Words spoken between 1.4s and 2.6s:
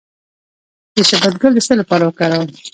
ګل د څه لپاره وکاروم؟